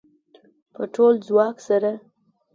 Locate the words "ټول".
0.93-1.13